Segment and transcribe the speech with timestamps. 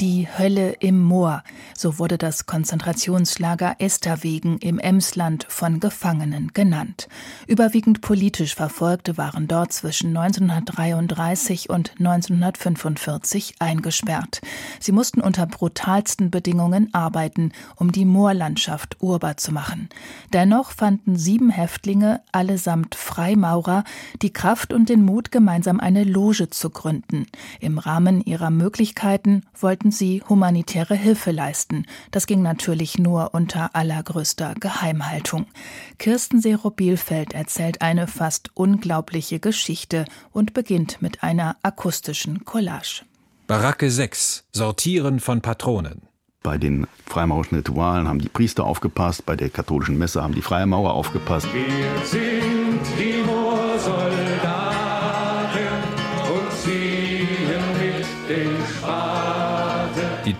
[0.00, 1.44] die Hölle im Moor,
[1.76, 7.08] so wurde das Konzentrationslager Esterwegen im Emsland von Gefangenen genannt.
[7.46, 14.40] Überwiegend politisch Verfolgte waren dort zwischen 1933 und 1945 eingesperrt.
[14.80, 19.88] Sie mussten unter brutalsten Bedingungen arbeiten, um die Moorlandschaft urbar zu machen.
[20.32, 23.84] Dennoch fanden sieben Häftlinge, allesamt Freimaurer,
[24.20, 27.26] die Kraft und den Mut, gemeinsam eine Loge zu gründen.
[27.60, 31.86] Im Rahmen ihrer Möglichkeiten wollten sie humanitäre Hilfe leisten.
[32.10, 35.46] Das ging natürlich nur unter allergrößter Geheimhaltung.
[35.98, 43.02] Kirsten Serow-Bielfeld erzählt eine fast unglaubliche Geschichte und beginnt mit einer akustischen Collage.
[43.46, 44.44] Baracke 6.
[44.52, 46.02] Sortieren von Patronen.
[46.42, 50.92] Bei den freimaurischen Ritualen haben die Priester aufgepasst, bei der katholischen Messe haben die Freimaurer
[50.92, 51.46] aufgepasst.
[51.52, 53.21] Wir sind die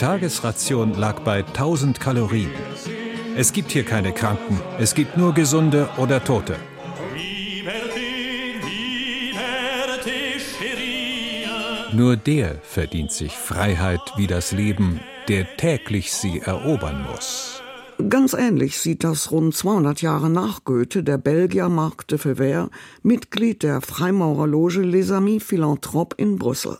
[0.00, 2.50] Tagesration lag bei 1000 Kalorien.
[3.36, 6.56] Es gibt hier keine Kranken, es gibt nur Gesunde oder Tote.
[11.92, 17.60] Nur der verdient sich Freiheit wie das Leben, der täglich sie erobern muss.
[18.08, 22.70] Ganz ähnlich sieht das rund 200 Jahre nach Goethe der Belgier Marc de Fever,
[23.02, 26.78] Mitglied der Freimaurerloge Les Amis Philanthropes in Brüssel.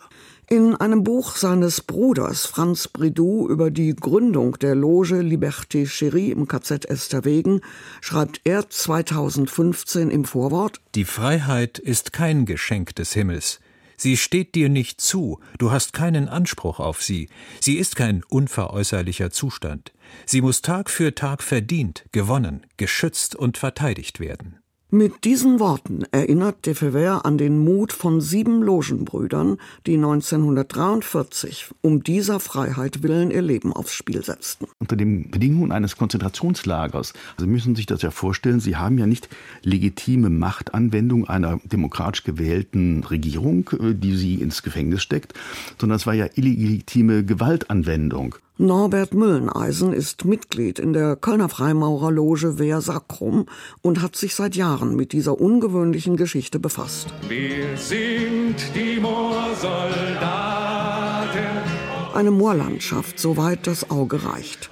[0.53, 6.49] In einem Buch seines Bruders Franz Bridou über die Gründung der Loge Liberté Chérie im
[6.49, 7.61] KZ Esterwegen
[8.01, 13.61] schreibt er 2015 im Vorwort Die Freiheit ist kein Geschenk des Himmels.
[13.97, 17.29] Sie steht dir nicht zu, du hast keinen Anspruch auf sie,
[17.61, 19.93] sie ist kein unveräußerlicher Zustand.
[20.27, 24.59] Sie muss Tag für Tag verdient, gewonnen, geschützt und verteidigt werden.
[24.93, 32.03] Mit diesen Worten erinnert de Fever an den Mut von sieben Logenbrüdern, die 1943 um
[32.03, 34.67] dieser Freiheit willen ihr Leben aufs Spiel setzten.
[34.81, 39.07] Unter den Bedingungen eines Konzentrationslagers, also Sie müssen sich das ja vorstellen, Sie haben ja
[39.07, 39.29] nicht
[39.63, 45.35] legitime Machtanwendung einer demokratisch gewählten Regierung, äh, die Sie ins Gefängnis steckt,
[45.79, 48.35] sondern es war ja illegitime Gewaltanwendung.
[48.61, 53.47] Norbert Mülleneisen ist Mitglied in der Kölner Freimaurerloge Wehr Sacrum
[53.81, 57.07] und hat sich seit Jahren mit dieser ungewöhnlichen Geschichte befasst.
[57.27, 59.81] Wir sind die Moorsoldaten.
[62.13, 64.69] Eine Moorlandschaft, soweit das Auge reicht.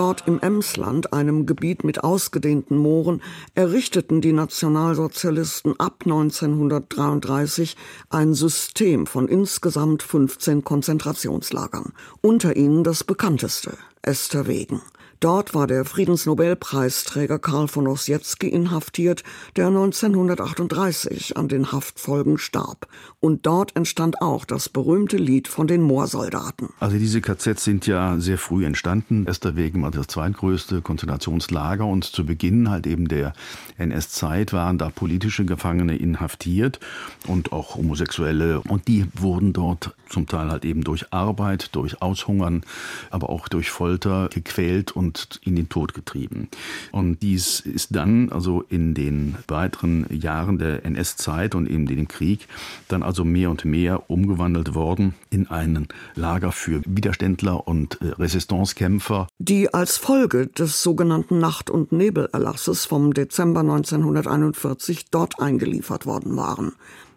[0.00, 3.20] Dort im Emsland, einem Gebiet mit ausgedehnten Mooren,
[3.54, 7.76] errichteten die Nationalsozialisten ab 1933
[8.08, 11.92] ein System von insgesamt 15 Konzentrationslagern.
[12.22, 14.80] Unter ihnen das bekannteste, Esterwegen.
[15.20, 19.22] Dort war der Friedensnobelpreisträger Karl von Ossietzky inhaftiert,
[19.54, 22.88] der 1938 an den Haftfolgen starb.
[23.20, 26.70] Und dort entstand auch das berühmte Lied von den Moorsoldaten.
[26.80, 29.26] Also diese KZs sind ja sehr früh entstanden.
[29.26, 33.34] Esterwegen war das zweitgrößte Konzentrationslager und zu Beginn halt eben der
[33.76, 36.80] NS-Zeit waren da politische Gefangene inhaftiert
[37.26, 38.62] und auch Homosexuelle.
[38.62, 42.62] Und die wurden dort zum Teil halt eben durch Arbeit, durch Aushungern,
[43.10, 46.48] aber auch durch Folter gequält und und in den Tod getrieben.
[46.92, 52.46] Und dies ist dann also in den weiteren Jahren der NS-Zeit und eben dem Krieg
[52.86, 59.26] dann also mehr und mehr umgewandelt worden in einen Lager für Widerständler und äh, Resistancekämpfer.
[59.38, 66.72] Die als Folge des sogenannten Nacht- und Nebelerlasses vom Dezember 1941 dort eingeliefert worden waren.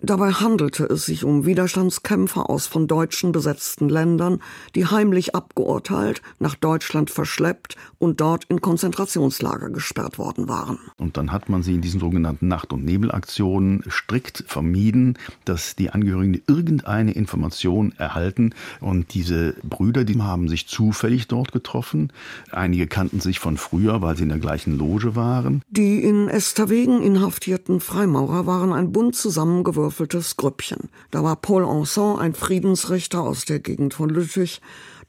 [0.05, 4.41] Dabei handelte es sich um Widerstandskämpfer aus von Deutschen besetzten Ländern,
[4.75, 10.77] die heimlich abgeurteilt, nach Deutschland verschleppt und dort in Konzentrationslager gesperrt worden waren.
[10.97, 15.89] Und dann hat man sie in diesen sogenannten Nacht- und Nebelaktionen strikt vermieden, dass die
[15.89, 18.53] Angehörigen irgendeine Information erhalten.
[18.81, 22.11] Und diese Brüder, die haben sich zufällig dort getroffen.
[22.51, 25.61] Einige kannten sich von früher, weil sie in der gleichen Loge waren.
[25.69, 30.89] Die in Esterwegen inhaftierten Freimaurer waren ein bunt zusammengewürfeltes gewürfeltes Grüppchen.
[31.11, 34.59] Da war Paul Anson, ein Friedensrichter aus der Gegend von Lüttich,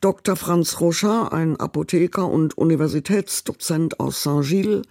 [0.00, 0.36] Dr.
[0.36, 4.82] Franz Rocher, ein Apotheker und Universitätsdozent aus Saint-Gilles,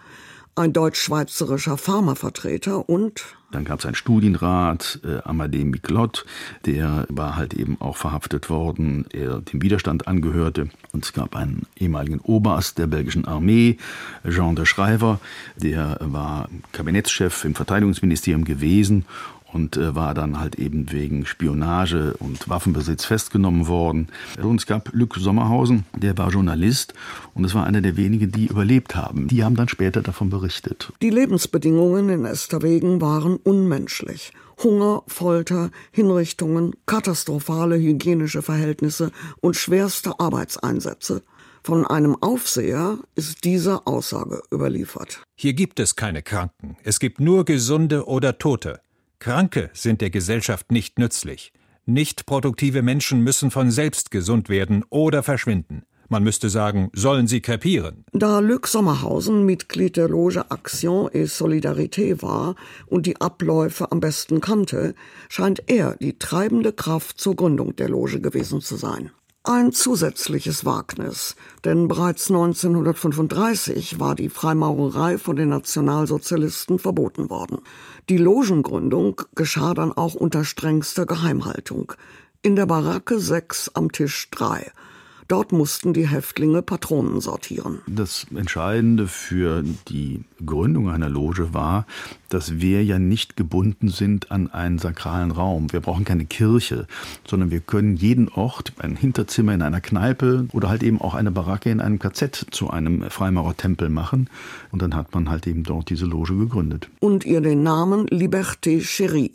[0.56, 3.24] ein deutsch-schweizerischer Pharmavertreter und
[3.54, 6.26] dann gab es einen Studienrat, äh, Amadé Miglot,
[6.66, 10.70] der war halt eben auch verhaftet worden, er dem Widerstand angehörte.
[10.92, 13.78] Und es gab einen ehemaligen Oberst der belgischen Armee,
[14.28, 15.20] Jean de Schreiber,
[15.56, 19.06] der war Kabinettschef im Verteidigungsministerium gewesen
[19.54, 24.08] und äh, war dann halt eben wegen Spionage und Waffenbesitz festgenommen worden.
[24.42, 26.94] Und es gab Luc Sommerhausen, der war Journalist
[27.34, 29.28] und es war einer der wenigen, die überlebt haben.
[29.28, 30.92] Die haben dann später davon berichtet.
[31.02, 34.32] Die Lebensbedingungen in Esterwegen waren unmenschlich.
[34.62, 39.12] Hunger, Folter, Hinrichtungen, katastrophale hygienische Verhältnisse
[39.42, 41.22] und schwerste Arbeitseinsätze.
[41.64, 45.22] Von einem Aufseher ist diese Aussage überliefert.
[45.36, 48.82] Hier gibt es keine Kranken, es gibt nur Gesunde oder Tote.
[49.20, 51.54] Kranke sind der Gesellschaft nicht nützlich.
[51.86, 55.84] Nicht produktive Menschen müssen von selbst gesund werden oder verschwinden.
[56.10, 58.06] Man müsste sagen, sollen sie krepieren.
[58.12, 62.56] Da Luc Sommerhausen Mitglied der Loge Action et Solidarité war
[62.88, 64.96] und die Abläufe am besten kannte,
[65.30, 69.12] scheint er die treibende Kraft zur Gründung der Loge gewesen zu sein.
[69.46, 71.36] Ein zusätzliches Wagnis,
[71.66, 77.60] denn bereits 1935 war die Freimaurerei von den Nationalsozialisten verboten worden.
[78.08, 81.92] Die Logengründung geschah dann auch unter strengster Geheimhaltung.
[82.42, 84.72] In der Baracke 6 am Tisch 3.
[85.28, 87.80] Dort mussten die Häftlinge Patronen sortieren.
[87.88, 91.86] Das Entscheidende für die Gründung einer Loge war,
[92.30, 95.72] dass wir ja nicht gebunden sind an einen sakralen Raum.
[95.72, 96.88] Wir brauchen keine Kirche,
[97.28, 101.32] sondern wir können jeden Ort, ein Hinterzimmer in einer Kneipe oder halt eben auch eine
[101.32, 104.30] Baracke in einem KZ zu einem Freimaurertempel machen.
[104.72, 106.90] Und dann hat man halt eben dort diese Loge gegründet.
[107.00, 109.32] Und ihr den Namen Liberté Chérie,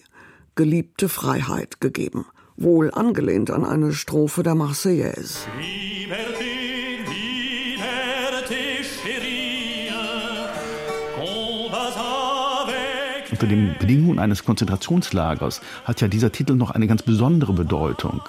[0.54, 2.26] geliebte Freiheit, gegeben
[2.58, 5.38] wohl angelehnt an eine Strophe der Marseillaise.
[13.30, 18.22] Unter den Bedingungen eines Konzentrationslagers hat ja dieser Titel noch eine ganz besondere Bedeutung.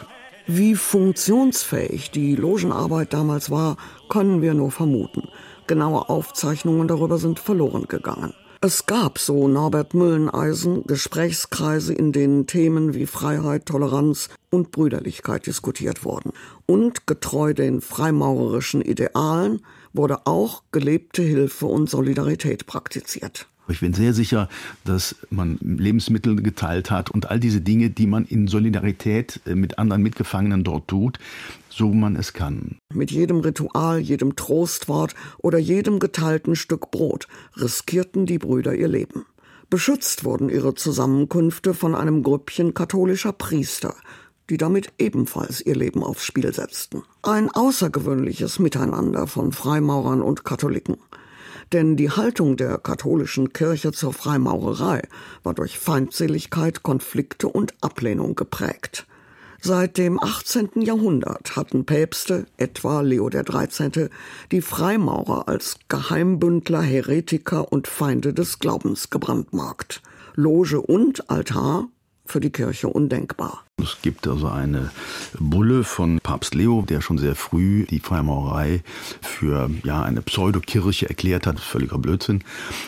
[0.45, 3.77] Wie funktionsfähig die Logenarbeit damals war,
[4.09, 5.27] können wir nur vermuten.
[5.67, 8.33] Genaue Aufzeichnungen darüber sind verloren gegangen.
[8.61, 16.03] Es gab, so Norbert Mülleneisen, Gesprächskreise, in denen Themen wie Freiheit, Toleranz und Brüderlichkeit diskutiert
[16.03, 16.33] wurden.
[16.65, 19.61] Und getreu den freimaurerischen Idealen
[19.93, 23.47] wurde auch gelebte Hilfe und Solidarität praktiziert.
[23.69, 24.49] Ich bin sehr sicher,
[24.83, 29.77] dass man Lebensmittel geteilt hat und all diese Dinge, die man in Solidarität äh, mit
[29.77, 31.19] anderen Mitgefangenen dort tut,
[31.69, 32.77] so man es kann.
[32.93, 37.27] Mit jedem Ritual, jedem Trostwort oder jedem geteilten Stück Brot
[37.57, 39.25] riskierten die Brüder ihr Leben.
[39.69, 43.93] Beschützt wurden ihre Zusammenkünfte von einem Grüppchen katholischer Priester,
[44.49, 47.03] die damit ebenfalls ihr Leben aufs Spiel setzten.
[47.21, 50.97] Ein außergewöhnliches Miteinander von Freimaurern und Katholiken
[51.71, 55.01] denn die Haltung der katholischen Kirche zur Freimaurerei
[55.43, 59.05] war durch Feindseligkeit, Konflikte und Ablehnung geprägt.
[59.61, 60.81] Seit dem 18.
[60.81, 64.09] Jahrhundert hatten Päpste, etwa Leo XIII.,
[64.53, 70.01] die Freimaurer als Geheimbündler, Heretiker und Feinde des Glaubens gebrandmarkt.
[70.35, 71.89] Loge und Altar
[72.29, 73.63] für die Kirche undenkbar.
[73.81, 74.91] Es gibt also eine
[75.39, 78.81] Bulle von Papst Leo, der schon sehr früh die Freimaurerei
[79.21, 81.59] für ja, eine Pseudokirche erklärt hat.
[81.59, 82.43] Völliger Blödsinn.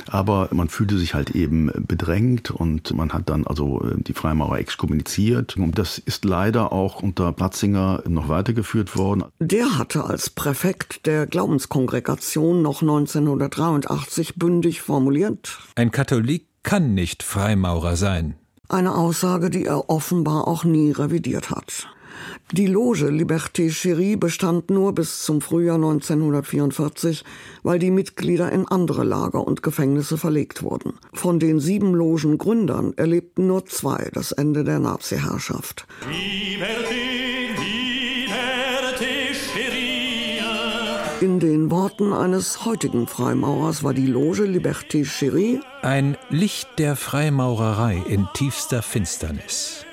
[0.07, 4.59] Aber man fühlte sich halt eben bedrängt und man hat dann also äh, die Freimaurer
[4.59, 5.57] exkommuniziert.
[5.57, 9.23] Und das ist leider auch unter Platzinger noch weitergeführt worden.
[9.39, 15.59] Der hatte als Präfekt der Glaubenskongregation noch 1983 bündig formuliert.
[15.75, 18.35] Ein Katholik kann nicht Freimaurer sein.
[18.71, 21.89] Eine Aussage, die er offenbar auch nie revidiert hat.
[22.53, 27.25] Die Loge Liberté Chérie bestand nur bis zum Frühjahr 1944,
[27.63, 30.94] weil die Mitglieder in andere Lager und Gefängnisse verlegt wurden.
[31.12, 35.85] Von den sieben Logengründern erlebten nur zwei das Ende der Nazi-Herrschaft.
[41.21, 48.01] In den Worten eines heutigen Freimaurers war die Loge Liberté Chérie ein Licht der Freimaurerei
[48.07, 49.85] in tiefster Finsternis.